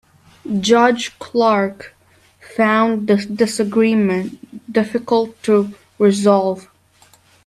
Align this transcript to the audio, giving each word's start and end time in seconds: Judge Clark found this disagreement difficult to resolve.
Judge 0.59 1.13
Clark 1.19 1.93
found 2.55 3.07
this 3.07 3.23
disagreement 3.27 4.73
difficult 4.73 5.39
to 5.43 5.75
resolve. 5.99 6.67